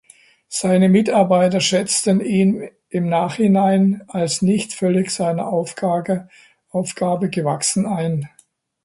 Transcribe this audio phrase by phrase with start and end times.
[0.47, 6.27] Seine Mitarbeiter schätzten ihn im Nachhinein als nicht völlig seiner Aufgabe
[7.29, 8.27] gewachsen ein.